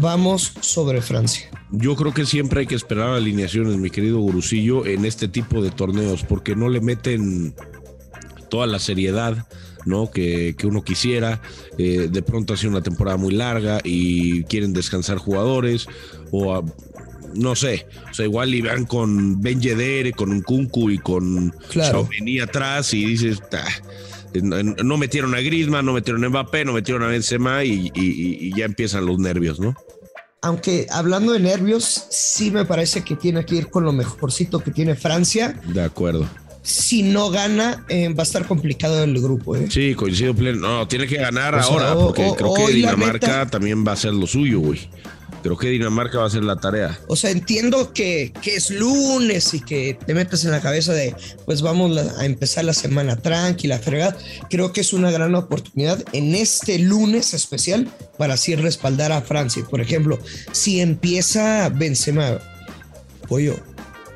vamos 0.00 0.52
sobre 0.60 1.02
Francia? 1.02 1.50
Yo 1.70 1.96
creo 1.96 2.14
que 2.14 2.26
siempre 2.26 2.60
hay 2.60 2.66
que 2.66 2.74
esperar 2.74 3.10
alineaciones, 3.10 3.76
mi 3.76 3.90
querido 3.90 4.18
Gurusillo, 4.18 4.86
en 4.86 5.04
este 5.04 5.28
tipo 5.28 5.62
de 5.62 5.70
torneos, 5.70 6.22
porque 6.22 6.54
no 6.54 6.68
le 6.68 6.80
meten 6.80 7.54
toda 8.48 8.66
la 8.66 8.78
seriedad 8.78 9.46
¿no? 9.84 10.10
que, 10.10 10.54
que 10.56 10.66
uno 10.66 10.82
quisiera. 10.82 11.40
Eh, 11.78 12.08
de 12.10 12.22
pronto 12.22 12.54
ha 12.54 12.56
sido 12.56 12.70
una 12.70 12.82
temporada 12.82 13.16
muy 13.16 13.32
larga 13.32 13.80
y 13.82 14.44
quieren 14.44 14.72
descansar 14.72 15.18
jugadores 15.18 15.86
o 16.30 16.54
a, 16.54 16.64
no 17.34 17.56
sé, 17.56 17.86
o 18.10 18.14
sea, 18.14 18.24
igual 18.24 18.54
iban 18.54 18.84
con 18.86 19.40
Ben 19.40 19.60
Yedder, 19.60 20.12
con 20.12 20.30
un 20.30 20.42
Kunku 20.42 20.90
y 20.90 20.98
con 20.98 21.54
claro. 21.70 22.08
Atrás 22.42 22.94
y 22.94 23.04
dices, 23.04 23.42
no 24.42 24.96
metieron 24.96 25.34
a 25.34 25.40
Griezmann, 25.40 25.86
no 25.86 25.92
metieron 25.92 26.24
a 26.24 26.28
Mbappé, 26.28 26.64
no 26.64 26.72
metieron 26.72 27.02
a 27.02 27.06
Benzema 27.06 27.64
y, 27.64 27.90
y, 27.94 28.56
ya 28.56 28.64
empiezan 28.64 29.06
los 29.06 29.18
nervios, 29.18 29.60
¿no? 29.60 29.74
Aunque 30.42 30.86
hablando 30.90 31.32
de 31.32 31.40
nervios, 31.40 32.06
sí 32.10 32.50
me 32.50 32.64
parece 32.64 33.02
que 33.02 33.16
tiene 33.16 33.46
que 33.46 33.56
ir 33.56 33.68
con 33.68 33.84
lo 33.84 33.92
mejorcito 33.92 34.60
que 34.60 34.70
tiene 34.70 34.94
Francia. 34.94 35.58
De 35.66 35.82
acuerdo. 35.82 36.28
Si 36.64 37.02
no 37.02 37.30
gana, 37.30 37.84
eh, 37.88 38.08
va 38.08 38.22
a 38.22 38.26
estar 38.26 38.46
complicado 38.46 39.04
el 39.04 39.20
grupo. 39.20 39.54
¿eh? 39.54 39.66
Sí, 39.70 39.94
coincido 39.94 40.34
pleno. 40.34 40.60
No, 40.60 40.88
tiene 40.88 41.06
que 41.06 41.16
ganar 41.16 41.54
ahora, 41.54 41.94
porque 41.94 42.32
creo 42.36 42.54
que 42.54 42.72
Dinamarca 42.72 43.46
también 43.46 43.86
va 43.86 43.92
a 43.92 43.96
ser 43.96 44.14
lo 44.14 44.26
suyo, 44.26 44.60
güey. 44.60 44.88
Creo 45.42 45.58
que 45.58 45.68
Dinamarca 45.68 46.16
va 46.16 46.24
a 46.24 46.28
hacer 46.28 46.42
la 46.42 46.56
tarea. 46.56 46.98
O 47.06 47.16
sea, 47.16 47.30
entiendo 47.30 47.92
que, 47.92 48.32
que, 48.40 48.56
es 48.56 48.70
lunes 48.70 49.52
y 49.52 49.60
que 49.60 49.98
te 50.06 50.14
metes 50.14 50.46
en 50.46 50.52
la 50.52 50.62
cabeza 50.62 50.94
de, 50.94 51.14
pues 51.44 51.60
vamos 51.60 51.98
a 51.98 52.24
empezar 52.24 52.64
la 52.64 52.72
semana 52.72 53.16
tranquila, 53.16 53.78
fregada. 53.78 54.16
Creo 54.48 54.72
que 54.72 54.80
es 54.80 54.94
una 54.94 55.10
gran 55.10 55.34
oportunidad 55.34 56.02
en 56.14 56.34
este 56.34 56.78
lunes 56.78 57.34
especial 57.34 57.90
para 58.16 58.34
así 58.34 58.54
respaldar 58.54 59.12
a 59.12 59.20
Francia. 59.20 59.62
Por 59.68 59.82
ejemplo, 59.82 60.18
si 60.52 60.80
empieza 60.80 61.68
Benzema, 61.68 62.38
pollo, 63.28 63.54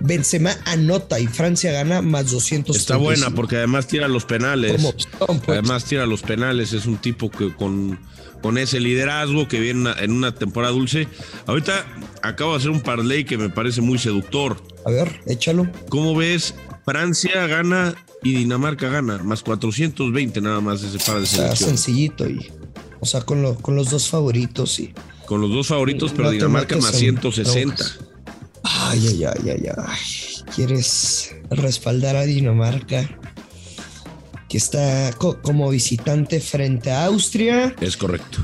Benzema 0.00 0.56
anota 0.64 1.18
y 1.20 1.26
Francia 1.26 1.72
gana 1.72 2.02
más 2.02 2.30
200. 2.30 2.76
Está 2.76 2.96
buena 2.96 3.30
porque 3.30 3.56
además 3.56 3.86
tira 3.86 4.08
los 4.08 4.24
penales. 4.24 4.82
Pues. 4.82 5.08
Además 5.48 5.84
tira 5.84 6.06
los 6.06 6.22
penales. 6.22 6.72
Es 6.72 6.86
un 6.86 6.98
tipo 6.98 7.30
que 7.30 7.54
con 7.54 7.98
con 8.40 8.58
ese 8.58 8.80
liderazgo 8.80 9.48
que 9.48 9.60
viene 9.60 9.90
en 9.98 10.12
una 10.12 10.34
temporada 10.34 10.72
dulce. 10.72 11.08
Ahorita 11.46 11.86
acabo 12.22 12.52
de 12.52 12.58
hacer 12.58 12.70
un 12.70 12.80
parlay 12.80 13.24
que 13.24 13.38
me 13.38 13.50
parece 13.50 13.80
muy 13.80 13.98
seductor. 13.98 14.62
A 14.84 14.90
ver, 14.90 15.20
échalo. 15.26 15.68
¿Cómo 15.88 16.14
ves? 16.14 16.54
Francia 16.84 17.46
gana 17.46 17.94
y 18.22 18.34
Dinamarca 18.34 18.88
gana, 18.88 19.18
más 19.18 19.42
420 19.42 20.40
nada 20.40 20.60
más 20.60 20.82
ese 20.82 20.98
par 20.98 21.20
de 21.20 21.26
selección. 21.26 21.70
sencillito 21.70 22.28
y, 22.28 22.50
o 23.00 23.06
sea, 23.06 23.20
con, 23.22 23.54
con 23.56 23.76
los 23.76 23.90
dos 23.90 24.08
favoritos 24.08 24.80
y. 24.80 24.94
Con 25.26 25.42
los 25.42 25.50
dos 25.50 25.66
favoritos, 25.66 26.12
pero 26.16 26.30
Dinamarca 26.30 26.76
más 26.78 26.96
160. 26.96 27.84
Ay, 28.70 29.08
ay, 29.08 29.24
ay, 29.24 29.50
ay, 29.50 29.68
ay. 29.76 30.44
¿Quieres 30.54 31.34
respaldar 31.50 32.16
a 32.16 32.22
Dinamarca? 32.22 33.08
que 34.48 34.56
está 34.56 35.12
como 35.42 35.68
visitante 35.68 36.40
frente 36.40 36.90
a 36.90 37.04
Austria. 37.04 37.74
Es 37.82 37.98
correcto. 37.98 38.38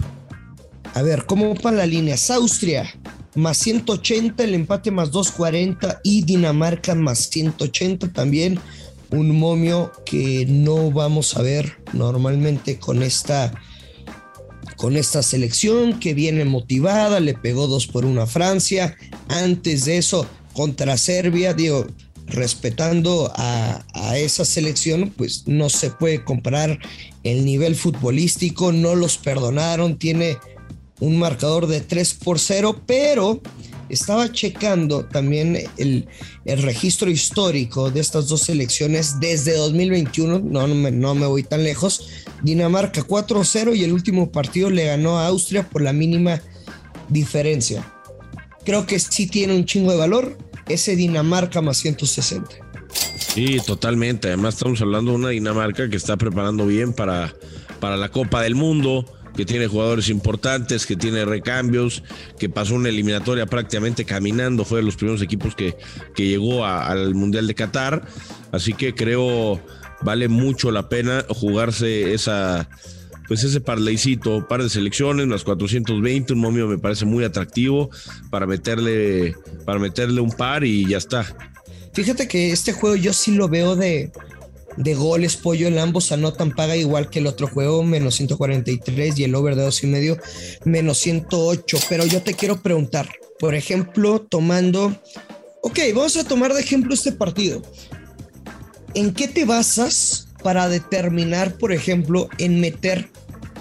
A 0.92 1.00
ver, 1.00 1.24
¿cómo 1.24 1.54
van 1.54 1.78
las 1.78 1.88
líneas? 1.88 2.30
Austria 2.30 2.92
más 3.34 3.58
180, 3.58 4.44
el 4.44 4.54
empate 4.54 4.90
más 4.90 5.10
240 5.10 6.00
y 6.04 6.22
Dinamarca 6.22 6.94
más 6.94 7.30
180 7.30 8.12
también. 8.12 8.58
Un 9.10 9.36
momio 9.38 9.92
que 10.04 10.46
no 10.48 10.90
vamos 10.90 11.36
a 11.36 11.42
ver 11.42 11.78
normalmente 11.92 12.78
con 12.78 13.02
esta, 13.02 13.52
con 14.76 14.96
esta 14.96 15.22
selección 15.22 15.98
que 16.00 16.14
viene 16.14 16.44
motivada, 16.44 17.20
le 17.20 17.34
pegó 17.34 17.66
2 17.66 17.86
por 17.88 18.04
1 18.04 18.22
a 18.22 18.26
Francia. 18.26 18.96
Antes 19.28 19.84
de 19.84 19.98
eso, 19.98 20.26
contra 20.52 20.96
Serbia, 20.96 21.54
digo, 21.54 21.86
respetando 22.26 23.32
a, 23.36 23.82
esa 24.16 24.44
selección, 24.44 25.12
pues 25.16 25.44
no 25.46 25.68
se 25.68 25.90
puede 25.90 26.22
comparar 26.24 26.78
el 27.24 27.44
nivel 27.44 27.74
futbolístico, 27.74 28.70
no 28.70 28.94
los 28.94 29.18
perdonaron, 29.18 29.98
tiene 29.98 30.38
un 31.00 31.18
marcador 31.18 31.66
de 31.66 31.80
3 31.80 32.14
por 32.14 32.38
0, 32.38 32.80
pero 32.86 33.40
estaba 33.88 34.30
checando 34.30 35.04
también 35.04 35.58
el, 35.76 36.06
registro 36.44 37.10
histórico 37.10 37.90
de 37.90 38.00
estas 38.00 38.28
dos 38.28 38.42
selecciones 38.42 39.18
desde 39.20 39.56
2021, 39.56 40.38
no, 40.38 40.66
no, 40.66 40.74
me, 40.74 40.90
no 40.90 41.14
me 41.14 41.26
voy 41.26 41.42
tan 41.42 41.64
lejos, 41.64 42.08
Dinamarca 42.42 43.02
4-0 43.02 43.76
y 43.76 43.84
el 43.84 43.92
último 43.92 44.30
partido 44.30 44.70
le 44.70 44.86
ganó 44.86 45.18
a 45.18 45.26
Austria 45.26 45.68
por 45.68 45.82
la 45.82 45.92
mínima 45.92 46.40
diferencia. 47.08 47.93
Creo 48.64 48.86
que 48.86 48.98
sí 48.98 49.26
tiene 49.26 49.54
un 49.54 49.64
chingo 49.64 49.92
de 49.92 49.98
valor, 49.98 50.38
ese 50.68 50.96
Dinamarca 50.96 51.60
más 51.60 51.78
160. 51.78 52.48
Sí, 53.18 53.58
totalmente. 53.66 54.28
Además 54.28 54.54
estamos 54.54 54.80
hablando 54.80 55.10
de 55.10 55.16
una 55.16 55.28
Dinamarca 55.30 55.88
que 55.88 55.96
está 55.96 56.16
preparando 56.16 56.66
bien 56.66 56.92
para, 56.92 57.34
para 57.80 57.96
la 57.96 58.08
Copa 58.10 58.42
del 58.42 58.54
Mundo, 58.54 59.04
que 59.36 59.44
tiene 59.44 59.66
jugadores 59.66 60.08
importantes, 60.08 60.86
que 60.86 60.96
tiene 60.96 61.24
recambios, 61.24 62.02
que 62.38 62.48
pasó 62.48 62.76
una 62.76 62.88
eliminatoria 62.88 63.46
prácticamente 63.46 64.04
caminando, 64.04 64.64
fue 64.64 64.78
de 64.78 64.84
los 64.84 64.96
primeros 64.96 65.20
equipos 65.20 65.54
que, 65.54 65.76
que 66.14 66.28
llegó 66.28 66.64
al 66.64 67.14
Mundial 67.14 67.46
de 67.46 67.54
Qatar. 67.54 68.06
Así 68.52 68.72
que 68.72 68.94
creo 68.94 69.60
vale 70.02 70.28
mucho 70.28 70.70
la 70.70 70.88
pena 70.88 71.24
jugarse 71.28 72.14
esa, 72.14 72.68
pues 73.28 73.42
ese 73.42 73.60
parleycito, 73.60 74.46
par 74.46 74.62
de 74.62 74.68
selecciones, 74.68 75.28
las 75.28 75.44
420, 75.44 76.32
un 76.34 76.38
momio 76.38 76.66
me 76.66 76.78
parece 76.78 77.04
muy 77.04 77.24
atractivo 77.24 77.90
para 78.30 78.46
meterle, 78.46 79.34
para 79.64 79.78
meterle 79.78 80.20
un 80.20 80.30
par 80.30 80.64
y 80.64 80.86
ya 80.86 80.98
está. 80.98 81.24
Fíjate 81.92 82.28
que 82.28 82.50
este 82.50 82.72
juego 82.72 82.96
yo 82.96 83.12
sí 83.12 83.32
lo 83.32 83.48
veo 83.48 83.76
de, 83.76 84.12
de 84.76 84.94
goles, 84.94 85.36
pollo, 85.36 85.68
en 85.68 85.78
ambos 85.78 86.12
anotan, 86.12 86.54
paga 86.54 86.76
igual 86.76 87.08
que 87.08 87.20
el 87.20 87.26
otro 87.26 87.46
juego, 87.46 87.82
menos 87.82 88.16
143 88.16 89.18
y 89.18 89.24
el 89.24 89.34
over 89.34 89.56
de 89.56 89.62
dos 89.62 89.82
y 89.84 89.86
medio, 89.86 90.18
menos 90.64 90.98
108. 90.98 91.78
Pero 91.88 92.04
yo 92.04 92.22
te 92.22 92.34
quiero 92.34 92.60
preguntar, 92.60 93.08
por 93.38 93.54
ejemplo, 93.54 94.20
tomando, 94.20 95.00
ok, 95.62 95.78
vamos 95.94 96.16
a 96.16 96.24
tomar 96.24 96.52
de 96.52 96.60
ejemplo 96.60 96.94
este 96.94 97.12
partido. 97.12 97.62
¿En 98.94 99.12
qué 99.12 99.28
te 99.28 99.44
basas 99.44 100.23
para 100.44 100.68
determinar, 100.68 101.56
por 101.56 101.72
ejemplo, 101.72 102.28
en 102.38 102.60
meter 102.60 103.10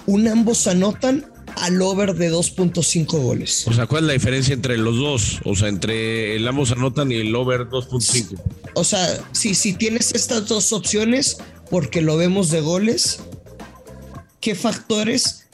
un 0.06 0.28
ambos 0.28 0.66
anotan 0.66 1.26
al 1.56 1.80
over 1.80 2.14
de 2.14 2.30
2.5 2.30 3.06
goles. 3.22 3.66
O 3.66 3.72
sea, 3.72 3.86
¿cuál 3.86 4.04
es 4.04 4.06
la 4.08 4.12
diferencia 4.12 4.52
entre 4.52 4.76
los 4.76 4.98
dos? 4.98 5.40
O 5.44 5.56
sea, 5.56 5.68
entre 5.68 6.36
el 6.36 6.46
ambos 6.46 6.72
anotan 6.72 7.10
y 7.10 7.16
el 7.16 7.34
over 7.34 7.62
2.5. 7.68 8.38
O 8.74 8.84
sea, 8.84 9.18
si, 9.32 9.54
si 9.54 9.72
tienes 9.72 10.14
estas 10.14 10.46
dos 10.46 10.74
opciones, 10.74 11.38
porque 11.70 12.02
lo 12.02 12.18
vemos 12.18 12.50
de 12.50 12.60
goles, 12.60 13.20
¿qué 14.40 14.54
factores 14.54 15.46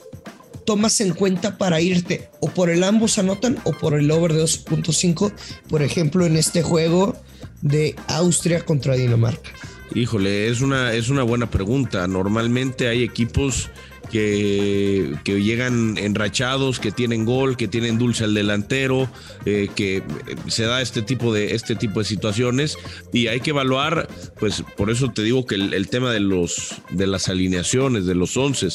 tomas 0.67 1.01
en 1.01 1.15
cuenta 1.15 1.59
para 1.59 1.81
irte 1.81 2.29
o 2.41 2.49
por 2.49 2.71
el 2.71 2.83
ambos 2.83 3.19
anotan 3.19 3.57
o 3.65 3.73
por 3.73 3.95
el 3.95 4.11
over 4.11 4.33
de 4.33 4.43
2.5, 4.43 5.33
por 5.69 5.83
ejemplo, 5.83 6.27
en 6.27 6.37
este 6.37 6.63
juego 6.63 7.17
de 7.63 7.95
Austria 8.09 8.65
contra 8.65 8.97
Dinamarca? 8.97 9.51
Híjole, 9.95 10.49
es 10.49 10.61
una, 10.61 10.93
es 10.93 11.09
una 11.09 11.23
buena 11.25 11.51
pregunta. 11.51 12.07
Normalmente 12.07 12.89
hay 12.89 13.03
equipos 13.03 13.71
que, 14.11 15.15
que, 15.25 15.43
llegan 15.43 15.97
enrachados, 15.99 16.79
que 16.81 16.91
tienen 16.91 17.25
gol, 17.25 17.57
que 17.57 17.69
tienen 17.69 17.99
dulce 17.99 18.25
al 18.25 18.35
delantero, 18.35 19.09
eh, 19.45 19.69
que 19.75 20.03
se 20.49 20.65
da 20.65 20.83
este 20.83 21.03
tipo 21.03 21.33
de 21.33 21.55
este 21.55 21.77
tipo 21.77 22.01
de 22.01 22.05
situaciones 22.05 22.77
y 23.13 23.29
hay 23.29 23.41
que 23.41 23.51
evaluar, 23.51 24.09
pues 24.39 24.65
por 24.77 24.91
eso 24.91 25.11
te 25.11 25.23
digo 25.23 25.47
que 25.47 25.55
el, 25.55 25.89
tema 25.89 26.13
de 26.13 26.21
los 26.21 26.77
de 26.91 27.07
las 27.07 27.29
alineaciones, 27.29 28.07
de 28.07 28.15
los 28.15 28.37
once, 28.37 28.69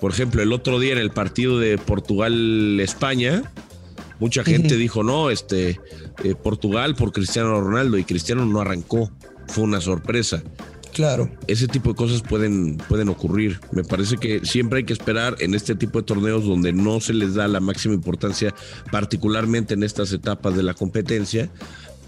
por 0.00 0.12
ejemplo, 0.12 0.42
el 0.42 0.52
otro 0.52 0.78
día 0.78 0.92
en 0.92 0.98
el 0.98 1.10
partido 1.10 1.58
de 1.58 1.78
Portugal 1.78 2.78
España, 2.80 3.50
mucha 4.20 4.44
gente 4.44 4.76
dijo 4.76 5.02
no, 5.02 5.30
este 5.30 5.80
eh, 6.22 6.34
Portugal 6.34 6.94
por 6.94 7.12
Cristiano 7.12 7.60
Ronaldo 7.60 7.96
y 7.98 8.04
Cristiano 8.04 8.44
no 8.44 8.60
arrancó, 8.60 9.10
fue 9.48 9.64
una 9.64 9.80
sorpresa. 9.80 10.42
Claro. 10.92 11.30
Ese 11.46 11.68
tipo 11.68 11.90
de 11.90 11.94
cosas 11.94 12.22
pueden, 12.22 12.78
pueden 12.88 13.10
ocurrir. 13.10 13.60
Me 13.70 13.84
parece 13.84 14.16
que 14.16 14.40
siempre 14.46 14.78
hay 14.78 14.84
que 14.84 14.94
esperar 14.94 15.36
en 15.40 15.54
este 15.54 15.74
tipo 15.74 15.98
de 15.98 16.06
torneos 16.06 16.44
donde 16.46 16.72
no 16.72 17.00
se 17.00 17.12
les 17.12 17.34
da 17.34 17.46
la 17.48 17.60
máxima 17.60 17.94
importancia, 17.94 18.54
particularmente 18.90 19.74
en 19.74 19.82
estas 19.82 20.10
etapas 20.12 20.56
de 20.56 20.62
la 20.62 20.72
competencia, 20.72 21.50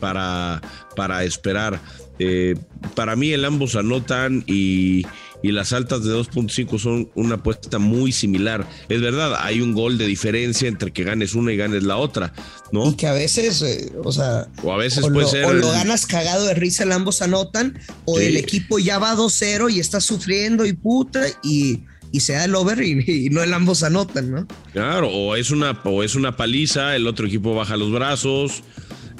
para, 0.00 0.62
para 0.96 1.22
esperar. 1.24 1.80
Eh, 2.18 2.56
para 2.94 3.14
mí 3.14 3.32
el 3.32 3.44
ambos 3.44 3.76
anotan 3.76 4.42
y, 4.46 5.04
y 5.42 5.52
las 5.52 5.72
altas 5.72 6.04
de 6.04 6.12
2.5 6.14 6.78
son 6.78 7.10
una 7.14 7.36
apuesta 7.36 7.78
muy 7.78 8.12
similar. 8.12 8.66
Es 8.88 9.00
verdad, 9.00 9.36
hay 9.40 9.60
un 9.60 9.72
gol 9.72 9.98
de 9.98 10.06
diferencia 10.06 10.68
entre 10.68 10.92
que 10.92 11.04
ganes 11.04 11.34
una 11.34 11.52
y 11.52 11.56
ganes 11.56 11.84
la 11.84 11.96
otra, 11.96 12.32
¿no? 12.72 12.90
Y 12.90 12.96
que 12.96 13.06
a 13.06 13.12
veces, 13.12 13.62
eh, 13.62 13.92
o 14.02 14.12
sea, 14.12 14.48
o 14.62 14.72
a 14.72 14.76
veces 14.76 15.02
puede 15.02 15.22
lo, 15.22 15.28
ser. 15.28 15.44
O 15.44 15.52
lo 15.52 15.70
ganas 15.70 16.06
cagado 16.06 16.46
de 16.46 16.54
risa, 16.54 16.84
el 16.84 16.92
ambos 16.92 17.22
anotan, 17.22 17.78
o 18.04 18.18
el 18.18 18.36
equipo 18.36 18.78
ya 18.78 18.98
va 18.98 19.14
2-0 19.14 19.72
y 19.72 19.80
está 19.80 20.00
sufriendo 20.00 20.66
y 20.66 20.72
puta, 20.72 21.24
y, 21.42 21.80
y 22.10 22.20
se 22.20 22.32
da 22.32 22.44
el 22.44 22.54
over 22.54 22.82
y, 22.82 23.28
no 23.30 23.42
el 23.42 23.54
ambos 23.54 23.82
anotan, 23.82 24.30
¿no? 24.30 24.48
Claro, 24.72 25.08
o 25.08 25.36
es 25.36 25.50
una, 25.50 25.80
o 25.84 26.02
es 26.02 26.14
una 26.14 26.36
paliza, 26.36 26.96
el 26.96 27.06
otro 27.06 27.26
equipo 27.26 27.54
baja 27.54 27.76
los 27.76 27.92
brazos. 27.92 28.62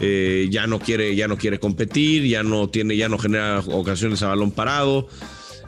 Eh, 0.00 0.46
ya 0.52 0.68
no 0.68 0.78
quiere, 0.78 1.16
ya 1.16 1.26
no 1.26 1.36
quiere 1.36 1.58
competir, 1.58 2.24
ya 2.24 2.44
no 2.44 2.68
tiene, 2.68 2.96
ya 2.96 3.08
no 3.08 3.18
genera 3.18 3.58
ocasiones 3.58 4.22
a 4.22 4.28
balón 4.28 4.52
parado. 4.52 5.08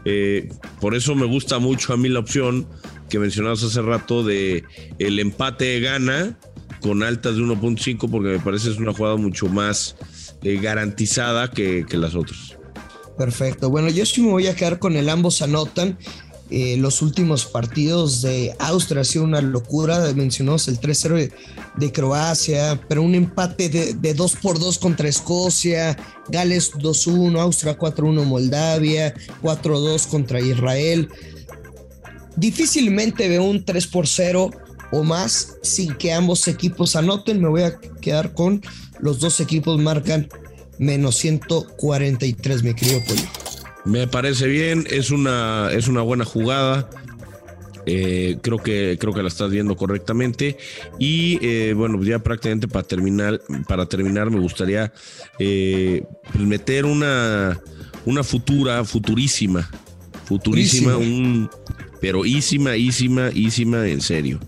Eh, 0.05 0.49
por 0.81 0.95
eso 0.95 1.15
me 1.15 1.27
gusta 1.27 1.59
mucho 1.59 1.93
a 1.93 1.97
mí 1.97 2.09
la 2.09 2.21
opción 2.21 2.67
que 3.09 3.19
mencionabas 3.19 3.63
hace 3.63 3.83
rato 3.83 4.23
de 4.23 4.65
el 4.99 5.19
empate 5.19 5.81
gana 5.81 6.39
con 6.81 7.03
altas 7.03 7.37
de 7.37 7.43
1.5 7.43 8.11
porque 8.11 8.29
me 8.29 8.39
parece 8.39 8.71
es 8.71 8.79
una 8.79 8.93
jugada 8.93 9.17
mucho 9.17 9.47
más 9.49 9.97
eh, 10.43 10.59
garantizada 10.61 11.51
que, 11.51 11.85
las 11.93 12.15
otras. 12.15 12.57
Perfecto. 13.19 13.69
Bueno, 13.69 13.91
yo 13.91 14.07
sí 14.07 14.23
me 14.23 14.31
voy 14.31 14.47
a 14.47 14.57
quedar 14.57 14.79
con 14.79 14.97
el 14.97 15.11
ambos 15.11 15.43
anotan. 15.43 15.99
Eh, 16.51 16.77
los 16.79 17.01
últimos 17.01 17.47
partidos 17.47 18.23
de 18.23 18.57
Austria 18.59 19.03
ha 19.03 19.05
sido 19.05 19.25
una 19.25 19.41
locura. 19.41 20.13
Mencionamos 20.15 20.67
el 20.67 20.81
3-0 20.81 21.33
de, 21.77 21.93
Croacia, 21.93 22.81
pero 22.89 23.03
un 23.03 23.15
empate 23.15 23.69
de, 23.69 24.15
2 24.15 24.37
por 24.43 24.59
2 24.59 24.79
contra 24.79 25.09
Escocia, 25.09 25.97
Gales 26.29 26.73
2-1, 26.73 27.39
Austria 27.41 27.79
4-1, 27.79 28.25
Moldavia 28.25 29.15
4-2 29.43 30.09
contra 30.09 30.41
Israel. 30.41 31.09
Difícilmente 32.37 33.29
veo 33.29 33.45
un 33.45 33.65
3 33.65 33.87
por 33.87 34.09
0 34.09 34.51
o 34.93 35.05
más 35.05 35.55
sin 35.63 35.95
que 35.95 36.13
ambos 36.13 36.49
equipos 36.49 36.97
anoten. 36.97 37.41
Me 37.41 37.49
voy 37.49 37.63
a 37.63 37.79
quedar 37.79 38.35
con 38.35 38.61
los 38.99 39.21
dos 39.21 39.39
equipos 39.41 39.79
marcan 39.79 40.29
menos 40.79 41.17
143, 41.17 42.63
mi 42.63 42.75
querido 42.75 43.01
Pollo. 43.07 43.40
Me 43.85 44.07
parece 44.07 44.47
bien, 44.47 44.87
es 44.91 45.11
una, 45.11 45.71
es 45.73 45.89
una 45.89 46.03
buena 46.03 46.25
jugada. 46.25 46.89
Eh, 47.87 48.37
creo 48.43 48.59
que 48.59 48.99
creo 49.01 49.15
que 49.15 49.23
la 49.23 49.29
estás 49.29 49.51
viendo 49.51 49.77
correctamente. 49.77 50.59
Y 50.99 51.39
eh, 51.43 51.73
bueno 51.75 52.03
ya 52.03 52.19
prácticamente 52.19 52.69
para 52.69 52.87
terminar 52.87 53.41
para 53.67 53.87
terminar 53.87 54.31
me 54.31 54.39
gustaría 54.39 54.93
eh, 55.39 56.05
pues 56.33 56.45
meter 56.45 56.85
una 56.85 57.59
una 58.05 58.23
futura 58.23 58.85
futurísima 58.85 59.69
futurísima 60.25 60.97
un 60.97 61.51
pero 62.01 62.25
ísima 62.25 62.77
ísima 62.77 63.31
ísima 63.33 63.89
en 63.89 64.01
serio. 64.01 64.41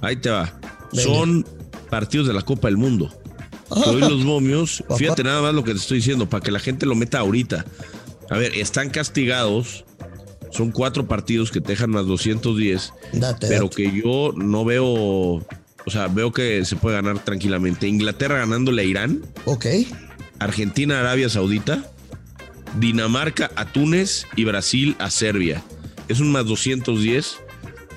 Ahí 0.00 0.16
te 0.16 0.30
va. 0.30 0.58
Son 0.92 1.44
partidos 1.90 2.28
de 2.28 2.32
la 2.32 2.42
Copa 2.42 2.68
del 2.68 2.76
Mundo. 2.76 3.12
Hoy 3.70 4.00
los 4.00 4.24
momios 4.24 4.82
fíjate 4.96 5.24
nada 5.24 5.42
más 5.42 5.52
lo 5.52 5.64
que 5.64 5.72
te 5.72 5.78
estoy 5.78 5.98
diciendo 5.98 6.28
para 6.28 6.42
que 6.42 6.50
la 6.50 6.60
gente 6.60 6.86
lo 6.86 6.94
meta 6.94 7.18
ahorita 7.18 7.66
a 8.30 8.38
ver, 8.38 8.54
están 8.56 8.90
castigados. 8.90 9.84
Son 10.50 10.70
cuatro 10.70 11.06
partidos 11.06 11.50
que 11.50 11.60
te 11.60 11.72
dejan 11.72 11.90
más 11.90 12.06
210. 12.06 12.92
pero 13.40 13.68
que 13.70 13.92
yo 13.92 14.32
no 14.34 14.64
veo. 14.64 14.86
O 14.86 15.90
sea, 15.90 16.08
veo 16.08 16.32
que 16.32 16.64
se 16.64 16.76
puede 16.76 16.96
ganar 16.96 17.22
tranquilamente. 17.24 17.86
Inglaterra 17.86 18.38
ganándole 18.38 18.82
a 18.82 18.84
Irán. 18.84 19.22
Ok. 19.44 19.66
Argentina, 20.38 21.00
Arabia 21.00 21.28
Saudita. 21.28 21.90
Dinamarca 22.78 23.50
a 23.56 23.72
Túnez 23.72 24.26
y 24.36 24.44
Brasil 24.44 24.94
a 24.98 25.10
Serbia. 25.10 25.62
Es 26.08 26.20
un 26.20 26.32
más 26.32 26.46
210. 26.46 27.36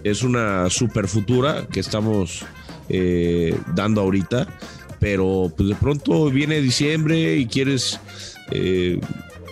Es 0.03 0.23
una 0.23 0.69
super 0.69 1.07
futura 1.07 1.67
que 1.67 1.79
estamos 1.79 2.43
eh, 2.89 3.57
dando 3.75 4.01
ahorita. 4.01 4.47
Pero 4.99 5.51
pues 5.55 5.69
de 5.69 5.75
pronto 5.75 6.29
viene 6.29 6.61
diciembre 6.61 7.37
y 7.37 7.47
quieres 7.47 7.99
eh, 8.51 8.99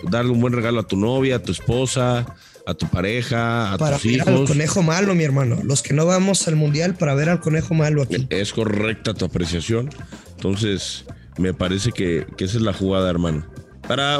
darle 0.08 0.32
un 0.32 0.40
buen 0.40 0.52
regalo 0.52 0.80
a 0.80 0.86
tu 0.86 0.96
novia, 0.96 1.36
a 1.36 1.42
tu 1.42 1.52
esposa, 1.52 2.26
a 2.66 2.74
tu 2.74 2.88
pareja, 2.88 3.72
a 3.72 3.78
para 3.78 3.96
tus 3.96 4.06
hijos. 4.06 4.24
Para 4.24 4.32
ver 4.32 4.42
al 4.42 4.48
conejo 4.48 4.82
malo, 4.82 5.14
mi 5.14 5.24
hermano. 5.24 5.60
Los 5.64 5.82
que 5.82 5.94
no 5.94 6.06
vamos 6.06 6.46
al 6.48 6.56
mundial 6.56 6.94
para 6.94 7.14
ver 7.14 7.28
al 7.28 7.40
conejo 7.40 7.74
malo 7.74 8.02
aquí. 8.02 8.26
Es 8.30 8.52
correcta 8.52 9.14
tu 9.14 9.24
apreciación. 9.24 9.90
Entonces, 10.36 11.04
me 11.38 11.54
parece 11.54 11.92
que, 11.92 12.26
esa 12.38 12.56
es 12.56 12.62
la 12.62 12.72
jugada, 12.72 13.10
hermano. 13.10 13.46
Para, 13.86 14.18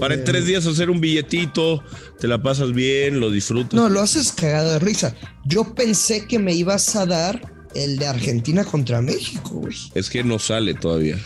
para 0.00 0.14
en 0.14 0.24
tres 0.24 0.46
días 0.46 0.66
hacer 0.66 0.90
un 0.90 1.00
billetito, 1.00 1.82
te 2.18 2.26
la 2.26 2.42
pasas 2.42 2.72
bien, 2.72 3.20
lo 3.20 3.30
disfrutas. 3.30 3.74
No, 3.74 3.88
lo 3.88 4.00
haces 4.00 4.32
cagado 4.32 4.72
de 4.72 4.78
risa. 4.80 5.14
Yo 5.44 5.74
pensé 5.74 6.26
que 6.26 6.38
me 6.38 6.54
ibas 6.54 6.96
a 6.96 7.06
dar 7.06 7.40
el 7.74 7.98
de 7.98 8.06
Argentina 8.06 8.64
contra 8.64 9.00
México, 9.00 9.50
güey. 9.50 9.76
Es 9.94 10.10
que 10.10 10.24
no 10.24 10.38
sale 10.38 10.74
todavía. 10.74 11.18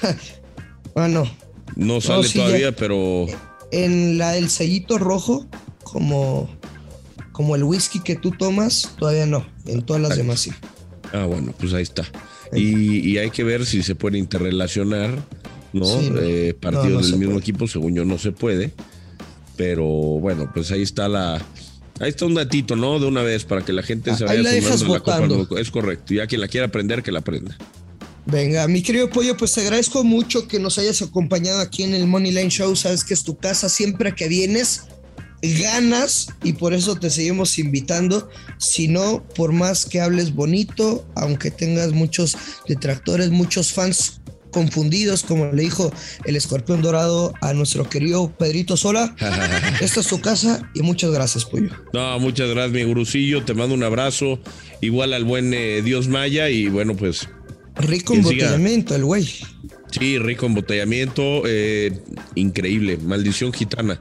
ah, 0.94 1.08
no. 1.08 1.30
No 1.74 2.00
sale 2.00 2.28
todavía, 2.28 2.74
pero 2.74 3.26
en 3.84 4.18
la 4.18 4.32
del 4.32 4.48
sellito 4.48 4.98
rojo, 4.98 5.46
como, 5.82 6.48
como 7.32 7.56
el 7.56 7.64
whisky 7.64 8.00
que 8.00 8.16
tú 8.16 8.30
tomas, 8.30 8.94
todavía 8.98 9.26
no. 9.26 9.46
En 9.66 9.82
todas 9.82 10.02
las 10.02 10.16
demás 10.16 10.40
sí. 10.40 10.52
Ah, 11.12 11.26
bueno, 11.26 11.54
pues 11.58 11.72
ahí 11.74 11.82
está. 11.82 12.04
Y, 12.52 13.18
hay 13.18 13.30
que 13.30 13.44
ver 13.44 13.66
si 13.66 13.82
se 13.82 13.94
puede 13.94 14.18
interrelacionar, 14.18 15.10
¿no? 15.72 15.86
Eh, 16.20 16.54
partidos 16.58 17.10
del 17.10 17.20
mismo 17.20 17.38
equipo, 17.38 17.66
según 17.66 17.94
yo 17.94 18.04
no 18.04 18.18
se 18.18 18.32
puede. 18.32 18.72
Pero 19.56 19.84
bueno, 19.84 20.50
pues 20.52 20.70
ahí 20.70 20.82
está 20.82 21.08
la. 21.08 21.42
Ahí 21.98 22.10
está 22.10 22.26
un 22.26 22.34
datito, 22.34 22.76
¿no? 22.76 22.98
De 22.98 23.06
una 23.06 23.22
vez 23.22 23.44
para 23.44 23.64
que 23.64 23.72
la 23.72 23.82
gente 23.82 24.14
se 24.14 24.24
vaya 24.24 24.42
sumando 24.76 25.38
la 25.38 25.46
Copa. 25.46 25.60
Es 25.60 25.70
correcto. 25.70 26.12
Y 26.14 26.20
a 26.20 26.26
quien 26.26 26.42
la 26.42 26.48
quiera 26.48 26.66
aprender, 26.66 27.02
que 27.02 27.10
la 27.10 27.20
aprenda. 27.20 27.56
Venga, 28.26 28.66
mi 28.66 28.82
querido 28.82 29.08
Pollo, 29.08 29.36
pues 29.36 29.52
te 29.52 29.60
agradezco 29.60 30.02
mucho 30.02 30.48
que 30.48 30.58
nos 30.58 30.78
hayas 30.78 31.00
acompañado 31.00 31.60
aquí 31.60 31.84
en 31.84 31.94
el 31.94 32.08
Money 32.08 32.32
Line 32.32 32.50
Show. 32.50 32.74
Sabes 32.74 33.04
que 33.04 33.14
es 33.14 33.22
tu 33.22 33.36
casa 33.36 33.68
siempre 33.68 34.16
que 34.16 34.26
vienes, 34.26 34.82
ganas 35.42 36.28
y 36.42 36.54
por 36.54 36.74
eso 36.74 36.96
te 36.96 37.08
seguimos 37.08 37.56
invitando. 37.60 38.28
Si 38.58 38.88
no, 38.88 39.24
por 39.36 39.52
más 39.52 39.86
que 39.86 40.00
hables 40.00 40.34
bonito, 40.34 41.06
aunque 41.14 41.52
tengas 41.52 41.92
muchos 41.92 42.36
detractores, 42.66 43.30
muchos 43.30 43.72
fans 43.72 44.20
confundidos, 44.50 45.22
como 45.22 45.52
le 45.52 45.62
dijo 45.62 45.92
el 46.24 46.34
escorpión 46.34 46.82
dorado 46.82 47.32
a 47.42 47.52
nuestro 47.52 47.88
querido 47.88 48.32
Pedrito 48.36 48.76
Sola. 48.76 49.14
Esta 49.80 50.00
es 50.00 50.06
tu 50.08 50.20
casa 50.20 50.68
y 50.74 50.82
muchas 50.82 51.12
gracias, 51.12 51.44
Pollo. 51.44 51.70
No, 51.92 52.18
muchas 52.18 52.48
gracias, 52.50 52.72
mi 52.72 52.82
gurusillo. 52.82 53.44
Te 53.44 53.54
mando 53.54 53.74
un 53.74 53.84
abrazo. 53.84 54.40
Igual 54.80 55.12
al 55.12 55.24
buen 55.24 55.54
eh, 55.54 55.82
Dios 55.82 56.08
Maya 56.08 56.50
y 56.50 56.68
bueno, 56.68 56.96
pues 56.96 57.28
Rico 57.78 58.14
embotellamiento, 58.14 58.94
el 58.94 59.04
güey. 59.04 59.28
Sí, 59.90 60.18
rico 60.18 60.46
embotellamiento. 60.46 61.42
Eh, 61.46 62.00
increíble. 62.34 62.96
Maldición 62.98 63.52
gitana. 63.52 64.00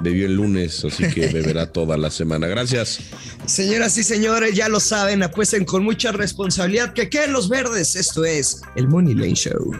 Bebió 0.00 0.26
el 0.26 0.34
lunes, 0.34 0.82
así 0.84 1.08
que 1.08 1.26
beberá 1.32 1.70
toda 1.70 1.96
la 1.98 2.10
semana. 2.10 2.46
Gracias. 2.46 3.00
Señoras 3.46 3.98
y 3.98 4.02
señores, 4.02 4.54
ya 4.54 4.68
lo 4.68 4.80
saben, 4.80 5.22
apuesten 5.22 5.64
con 5.64 5.84
mucha 5.84 6.12
responsabilidad 6.12 6.94
que 6.94 7.10
queden 7.10 7.32
los 7.32 7.48
verdes. 7.48 7.96
Esto 7.96 8.24
es 8.24 8.62
el 8.76 8.88
Money 8.88 9.14
Line 9.14 9.34
Show. 9.34 9.72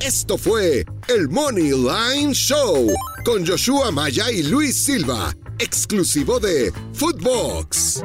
Esto 0.00 0.36
fue 0.36 0.84
el 1.08 1.28
Money 1.28 1.70
Line 1.70 2.34
Show 2.34 2.92
con 3.24 3.46
Joshua 3.46 3.92
Maya 3.92 4.30
y 4.32 4.42
Luis 4.42 4.76
Silva, 4.76 5.34
exclusivo 5.58 6.40
de 6.40 6.72
Footbox. 6.92 8.02